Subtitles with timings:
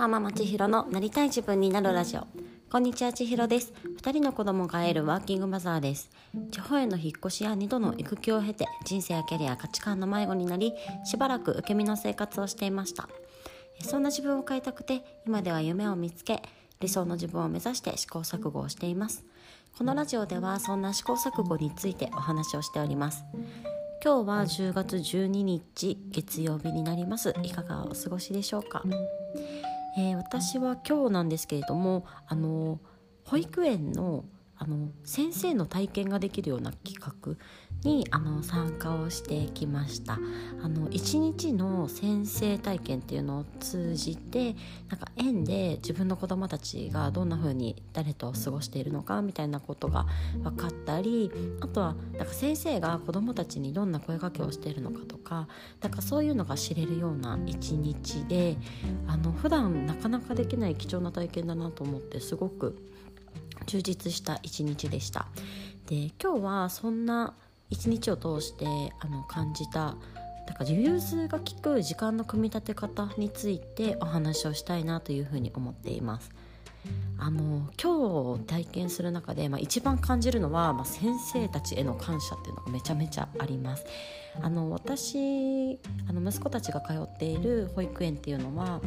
[0.00, 2.26] パーママ千尋のなりたい自分になるラジオ。
[2.70, 3.74] こんにちは千尋です。
[4.00, 6.08] 2人の子供が会えるワーキングマザーです。
[6.50, 10.72] 地方への引っ越しや2度の育休を経て人生やキャリア価値観の迷子になり
[11.04, 13.10] しばらく受け身の生活をしていました。
[13.82, 16.40] そんな自分を変えたくて今では夢を見つけ
[16.80, 19.26] 理想の自分を目指して試行錯誤をしています。
[19.76, 23.22] このラジオではそんな試行錯誤についてお話をしております。
[24.02, 27.34] 今日は10月12日月曜日になります。
[27.42, 28.82] いかがお過ごしでしょうか、
[29.96, 32.80] えー、私は今日なんですけれどもあの
[33.24, 34.24] 保育園の
[34.62, 37.34] あの先生の体験ができるような企画
[37.82, 40.18] にあの参加をしてきました。
[40.62, 44.54] あの1日の先生体験っていうのを通じて
[44.90, 50.04] なんか園で自分の子どもたちがどんな風に誰と過ごしているのかみたいなことが
[50.42, 51.30] 分かったり
[51.62, 55.48] あとはなんか先生が子どもたちにどんな声かけをしているのかとか
[55.80, 58.58] なんかそういうのが知れるような一日で
[59.06, 62.76] あの普段なかなかできない貴重な体験だなと思ってすごく
[63.66, 65.26] 充実した一日でした。
[65.86, 67.34] で今日はそんな
[67.68, 68.66] 一日を通して
[69.00, 69.96] あの感じた
[70.46, 76.30] だから融通が利く時間の組み立て方についてお話をしたいなというふうに思っています。
[77.18, 83.84] あの今日体験する中で、まあ、一番感じるのは、まあ、先生たちへの感謝っていうのがめちゃめちゃあります。
[84.40, 88.80] あの私あの息子たちが通っている保育園っていうのは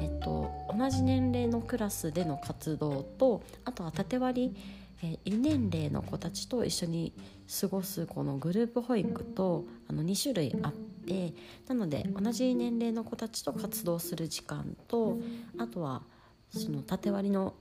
[0.00, 4.56] えっと、同じ年齢のクラスでの活動とあとは縦割り、
[5.02, 7.12] えー、年齢の子たちと一緒に
[7.60, 11.32] 過ごすこのグループ保育とあの2種類あって
[11.66, 15.18] なので同じ年齢の子たちと活動する時間と
[15.58, 16.02] あとは
[16.50, 17.54] その縦割りの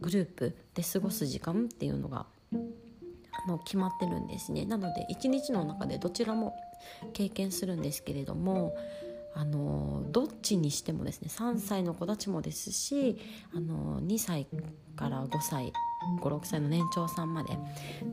[0.00, 4.64] グループで過ごす時間っていうのがあの決まってるんですね。
[4.64, 6.56] なので1日の中でどちらも
[7.12, 8.76] 経験するんですけれども
[9.38, 13.18] あのどっちにしてもですね3歳の子たちもですし
[13.54, 14.46] あの2歳
[14.96, 15.72] から5歳
[16.22, 17.50] 56歳の年長さんまで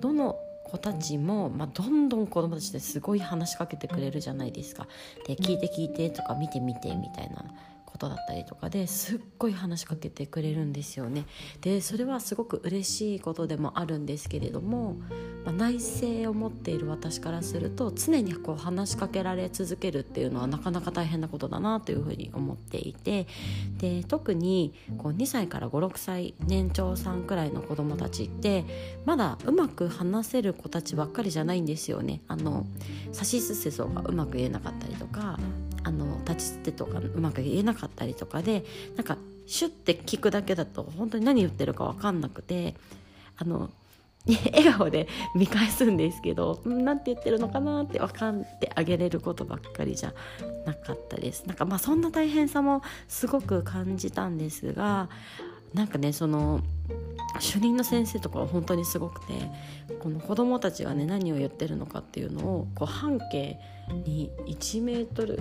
[0.02, 0.36] どの
[0.66, 4.88] 子たちも、まあ、どんどん子供たちですごい話しかけてくれるじゃないですか。
[5.26, 7.46] で聞いて聞いてとか見て見てみたいな
[7.94, 11.26] ことだったりとかですっごい話しかけてくれるんですよね。
[11.62, 14.96] でそれはすごく嬉しいことでもあるんですけれども、
[15.46, 23.28] まあ、内政を持っている私からすると常にこう話しかけられ続けるっていうのはなかなか大変なことだなというふうに思っていて
[23.78, 28.66] で特にこう2歳から56歳年長さんくらいの子どもたちって
[29.06, 32.22] まだうまく話せる子たちばっかりじゃないんですよね。
[32.28, 32.66] あの
[33.12, 35.40] さしすせそがうまく言えなかったりとか
[35.84, 38.64] あの立ち捨てとかうまく言えなかったりとかで
[38.96, 42.76] なんかシュッて聞くだけだと本当に何言ってるか分かんなくて
[43.38, 43.70] あの
[44.26, 50.14] 笑顔で見返すんですけど何て言ってるのかなって分かってあげれることばっかりじゃ
[50.66, 51.46] なかったです。
[51.46, 55.10] なんかまあそんな大変さもすごく感じたんですが
[55.74, 56.62] なんかねその
[57.40, 59.34] 主任の先生とかは本当にすごくて
[60.00, 63.60] この子どもたちがね何を言ってるのかっていうのをこう半径
[64.06, 65.40] に1メートル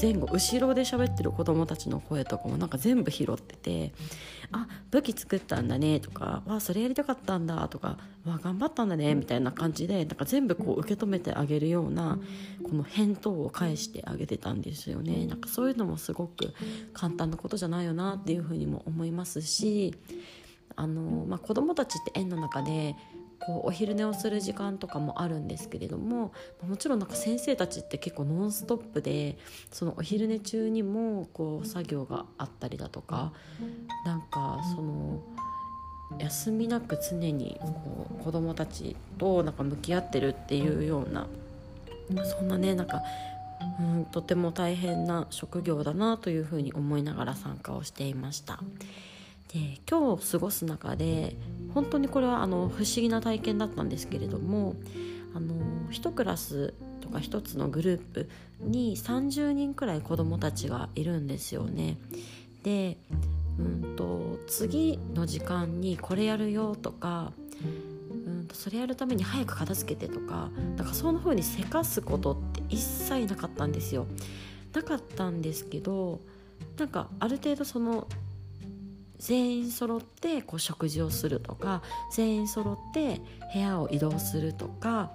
[0.00, 3.92] 前後後ろで喋ってる子どもたちの声とかもなんか全部拾ってて
[4.52, 12.18] 「あ武器作ったんだね」とか「わそれやりたかったんだ」とか「わ頑張ったんだね」みたいな感じでなんか全部こう受け止めてあげるような
[12.62, 15.26] この返答を返してあげてたんですよね。
[15.26, 16.54] なんかそういうのもすごく
[16.94, 19.94] 簡単なことじゃないよなっていうふうにも思いますし
[20.76, 22.96] あの、まあ、子どもたちって園の中で
[23.46, 26.32] こうお昼寝をする時間とかもあるんですけれども
[26.66, 29.36] もちろんなんか先生たちって結構ノンストップで
[29.70, 33.32] そのお昼寝中にもこう作業があったりだとか
[34.04, 35.20] なんかその
[36.18, 41.26] 休みなく常にこう子どもたちとなんか向き合ってるっていうような
[42.24, 43.02] そんなねなんか
[43.80, 48.60] うんとても大変な職業だなというふうに思いながら参加をしていました。
[49.52, 51.36] で今日過ごす中で
[51.74, 54.74] 本当にこれはあの不思議な体験だったんですけれども
[55.34, 55.54] あの
[55.90, 58.28] 1クラスとか1つのグループ
[58.60, 61.98] に30人くらい子どもたちがいるんですよね。
[62.62, 62.96] で
[63.58, 67.32] うんと次の時間にこれやるよとか
[68.52, 74.06] それやるために早く片付けてとかなんかそんな風にせかすことって一切なかったんですよ。
[74.72, 76.20] なかったんですけど
[76.78, 78.08] なんかある程度その
[79.22, 81.80] 全員揃ってこう食事をするとか
[82.12, 83.20] 全員揃って
[83.54, 85.12] 部屋を移動するとか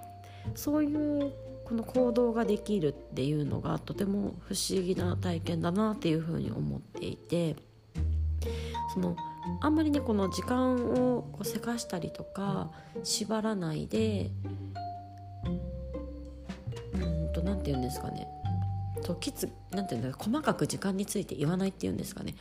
[0.55, 1.33] そういう
[1.65, 7.57] この行動ができるっていうのがとても不思議な体験だなっていうふうに思っていて
[8.93, 9.17] その
[9.59, 12.71] あんまりねこの時間をこうせかしたりとか
[13.03, 14.31] 縛らないで
[16.93, 18.25] うんと何て言うんですかね。
[19.03, 22.35] ときつなんていうの細かく時間について言わないっていうんですかね。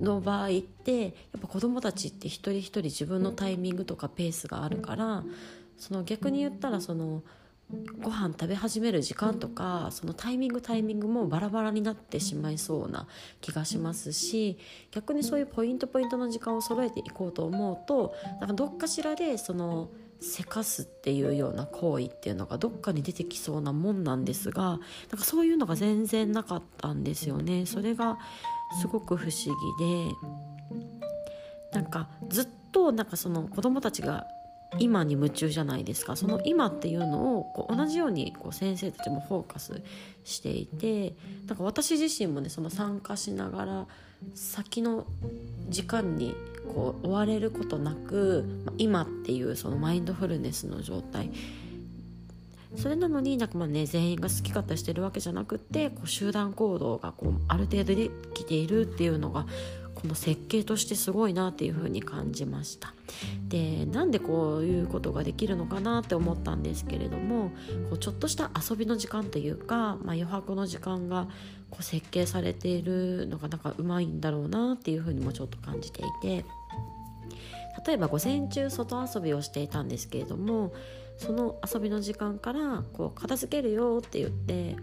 [0.00, 5.22] の場合ってやっぱ子どもたちって一人一人自分のタイミングとかペースがあるから
[5.78, 7.22] その逆に言ったらその
[8.00, 13.06] ご飯食べ始める時間とかそのタイミングタイミングもバラバラになってしまいそうな
[13.40, 14.58] 気がしますし
[14.90, 19.88] 逆にそういうポイントポイントの時間を揃えていこうと思うとなんかどっかしらでその
[20.22, 24.78] せかすっていうような行為っていうのがどっかに出てきそうなもんなんですがなん
[25.18, 27.66] かそういうのが全然なかったんですよね。
[27.66, 28.18] それが
[28.80, 30.14] すごく不思議で
[31.72, 34.26] なんかずっとなんかその子供たちが
[34.78, 36.16] 今に夢中じゃないですか。
[36.16, 39.82] その今っていうのをこう同じようにこう先生たちもフォーカス
[40.24, 41.14] していて
[41.46, 43.86] なんか私自身もねその参加しながら
[44.34, 45.06] 先の
[45.68, 46.34] 時間に
[46.68, 48.44] こう追われることなく
[48.78, 51.30] 今っていうそのマインドフルネスの状態。
[52.76, 59.46] それなのになんかまあ、ね、全員が好き勝手してるわけじゃなくてこう集団行動がこうある程度できているっていうのが
[59.94, 62.94] この設計としてすごいなっていうふうに感じました。
[63.48, 67.50] でなんでこういうことができるのかなって思ったんですけれども
[67.90, 71.28] こうちょっとした遊びの時間というか、まあ、余白の時間が
[71.72, 76.44] こう設計されているのがなんかうまいんだろうなっていうふうにもちょっと感じていて。
[77.86, 80.74] 例えば午前中外遊びをしていたんですけれども
[81.16, 84.76] その遊びの時間からこう片付けるよって言って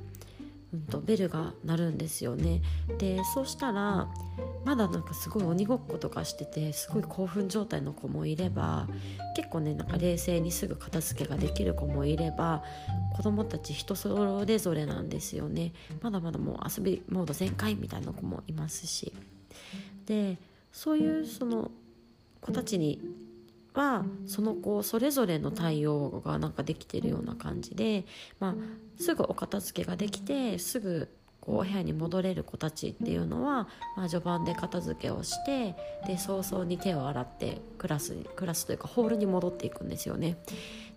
[0.74, 2.62] うんと、ベルが鳴るんですよね。
[2.98, 4.08] でそうしたら
[4.66, 8.88] まだなんかすごい鬼ごっことかしててすごい興奮状態の子もいれば
[9.36, 12.64] 結構ねなんか冷静にすぐ片付けができる子もいれば
[13.16, 15.74] 子供たち人それぞれなんですよね。
[16.02, 19.14] まだまだもう遊びモード全開みたいな子もいますし。
[20.06, 20.38] で
[20.72, 21.72] そういうその
[22.42, 23.00] 子たちに
[23.74, 28.06] はその子それぞれの対応がなんかできてるような感じで、
[28.40, 28.56] まあ、
[29.02, 31.10] すぐお片付けができてすぐ
[31.42, 35.76] こうお部屋に戻れる子たちっていうのは、まあ、序盤で片付けをして
[36.06, 40.38] で早々に手を洗ってクラスクラスというかホールに戻っていくんですよね。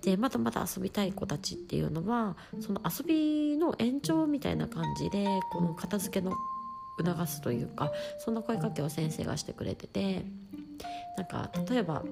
[0.03, 6.33] でまだまだ遊びたい子たちっていうのはその遊びの延長みたいな感じでこの片付けの
[6.99, 10.25] 促すというかそんな声かけを先生がしてくれてて
[11.17, 12.03] なんか例えば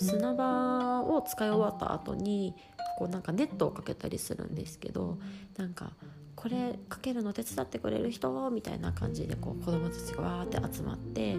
[0.00, 2.54] 砂場を使い終わった後に
[2.98, 5.18] こうなんかネットをかけたりするんですけど
[5.56, 5.92] なんか
[6.34, 11.36] これかけるの手伝ってくれる人みたいな感じでこう子供たちがわーって集まって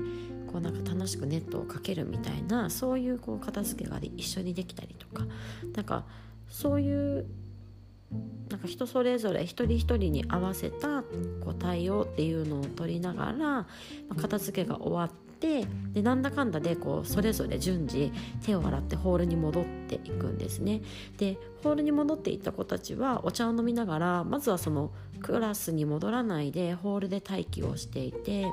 [0.51, 5.25] こうなんか楽しくネットをかけるみたいなそういうこう片付けが一緒にできたりとか
[5.75, 6.05] なんか
[6.49, 7.25] そういう
[8.49, 11.03] なんか人それぞれ一人一人に合わせた
[11.43, 13.67] こう対応っていうのを取りながら、ま、
[14.17, 18.13] 片付けが終わってでなんだかんだでこうそれぞれ順次
[18.45, 20.81] 手を洗ってホールに戻っていくんですね。
[21.17, 24.91] でホールに戻っていった子たちはお茶を飲みながらまずはその
[25.21, 28.47] クラスに戻らないでホールで待機をしていて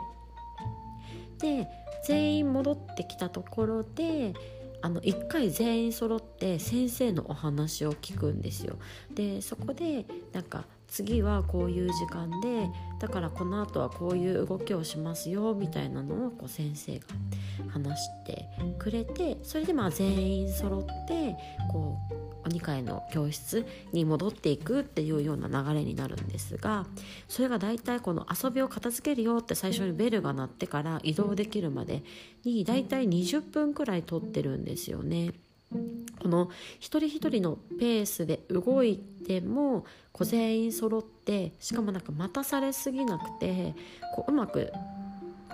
[1.38, 1.68] で
[2.06, 4.32] 全員戻ってきたところで
[4.80, 8.76] あの1回全員揃って先生のお話を聞くんですよ。
[9.12, 17.06] でそこでなんか次はこういう時間でだからこの後はこういう動きをしますよみたいなのをこう先生が
[17.70, 18.48] 話して
[18.78, 21.36] くれてそれでまあ全員揃って
[21.70, 26.86] こう2階の教室に戻っていくっていうような流れになるんですが
[27.28, 32.02] それが大体この遊びを片付けるよって最初にベルが鳴ってから移動できるまで
[32.44, 35.32] に大体20分くらい取ってるんですよね。
[36.20, 43.74] この一人一人のペースで動いてもこう全員揃ってしかもなんか待たされすぎなくて
[44.14, 44.72] こううまく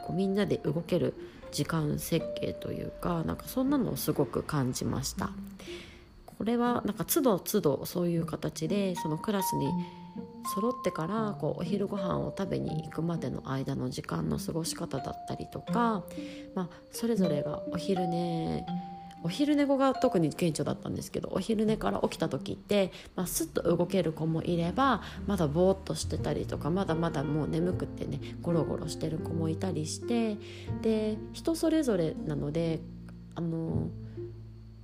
[0.04, 1.14] こうみんなで動ける
[1.50, 5.30] 時間設計というかなんかそんなのをすごく感じました
[6.44, 9.72] これはなんか都度都度そういう形でそのクラスに
[10.54, 16.04] 揃ってからこうお昼ご飯を食べに行くまでの間の時間の過ごし方だったりとか、
[16.54, 18.66] まあ、それぞれがお昼寝
[19.22, 30.36] お昼寝後が特に顕著だったんですけどお昼寝から起きた時って、まあ、スッと動ける子もいればまだぼーっとしてたりとかまだまだもう眠くってねゴロゴロしてる子もいたりして
[30.82, 32.80] で人それぞれなので
[33.34, 33.88] あの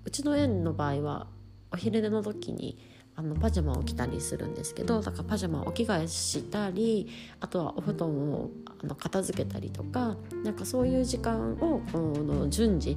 [0.06, 1.26] うちの園の場合は
[1.72, 2.78] お昼寝の時に
[3.16, 7.08] あのパジャマを着たりするんですけどだからパジャマをお着替えしたり
[7.40, 8.50] あとはお布団を
[8.82, 12.96] あの片付けたりとかなんかそういう時間をこの順次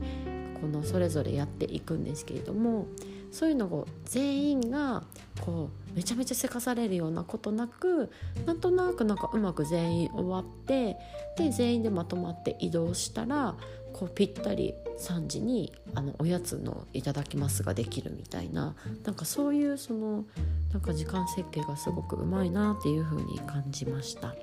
[0.61, 2.87] このそれぞれやっていくんですけれども
[3.33, 5.03] そういうのを全員が
[5.41, 8.11] こうめちゃめちゃせかされるようなことなく
[8.45, 10.97] なんとなくなんかうまく全員終わって
[11.35, 13.55] で全員でまとまって移動したら
[13.93, 20.25] こうぴったり3時にあのおやつのいただきますができるみたいななんかそういうその
[20.71, 24.35] なんか時間設計がすごくうまいなっていう風に感じました。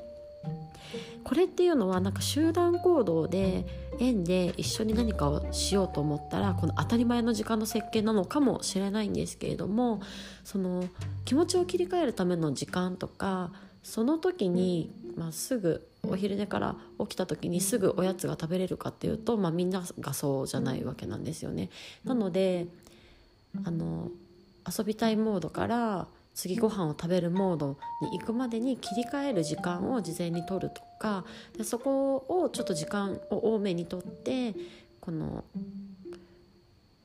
[1.22, 3.66] これっていうのはなんか集団行動で
[3.98, 10.00] 園で一緒に何かをしようと思ったらこの当たり前の時間の設計なのかもしれないんですけれども
[10.42, 10.88] その
[11.26, 13.52] 気持ちを切り替えるための時間とか
[13.82, 21.68] その時に、まあ、すぐお昼寝から起きた時にすぐおやつが食べれるかっていうと、まあ、みんながそうじゃないわけなんですよね。
[22.06, 22.66] なので
[23.66, 24.08] あの
[24.66, 31.26] 遊びたいモードから次ご飯を食べるモードに行くまでに切り替える時間を事前に取るとか
[31.58, 34.54] でそこをちょっと時間を多めにとって
[35.02, 35.44] この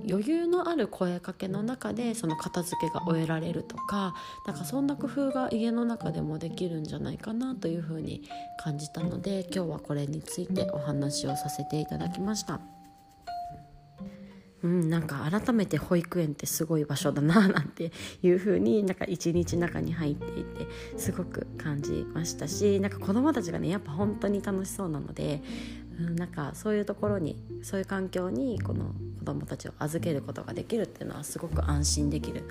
[0.09, 4.13] 余裕のある声かけの中でその片付けが終えられるとか
[4.45, 8.23] なんかそんな工夫が家の中でもできるんじゃないかなというふうに
[8.59, 12.59] 感じたので今日はこれについてお話をさせていただきました。
[14.65, 17.91] うん、なんか改めて保育園ってすごい場所だななんて
[18.23, 25.43] いう風になんか一日中に入っていてすごく感じましたしなんか子どもたちがねやっぱ本当に楽しそうなので、
[25.99, 32.43] うん、なんかそういうところにそういう環境にこの子どもたちを預けることができるっていうのはすごく安心できる。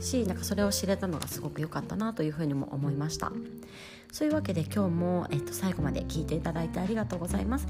[0.00, 3.32] しなんかそれを知れたのがすごく良かったなというふうにも思いました。
[4.12, 7.66] そういうわけで今日も、えっと、最後まで聞いていただいてありがとうございます。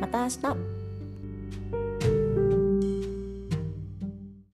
[0.00, 0.75] また明日。